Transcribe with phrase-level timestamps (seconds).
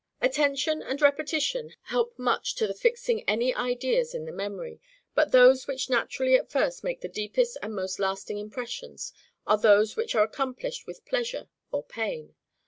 [0.19, 4.81] Attention and repetition help much to the fixing any ideas in the memory.
[5.13, 9.13] But those which naturally at first make the deepest and most lasting impressions,
[9.45, 12.33] are those which are accompanied with pleasure or pain.